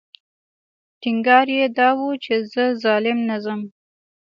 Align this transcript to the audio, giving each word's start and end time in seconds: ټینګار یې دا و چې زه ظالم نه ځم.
ټینګار 1.01 1.47
یې 1.57 1.65
دا 1.77 1.89
و 1.97 2.01
چې 2.23 2.33
زه 2.51 2.63
ظالم 2.83 3.19
نه 3.29 3.37
ځم. 3.43 3.61